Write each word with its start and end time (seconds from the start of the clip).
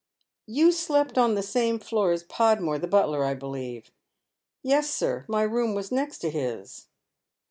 "You 0.47 0.71
slept 0.71 1.19
on 1.19 1.35
the 1.35 1.43
same 1.43 1.77
floor 1.77 2.11
as 2.11 2.23
Podmore, 2.23 2.79
the 2.79 2.87
butler, 2.87 3.23
I 3.23 3.35
believe?"" 3.35 3.91
Yes, 4.63 4.89
sir, 4.89 5.25
my 5.27 5.43
room 5.43 5.75
was 5.75 5.91
next 5.91 6.17
to 6.21 6.31
his." 6.31 6.87